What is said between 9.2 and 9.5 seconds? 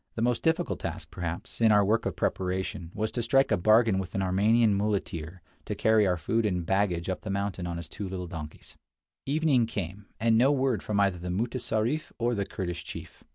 WHERE THE "ZAPTIEHS" WERE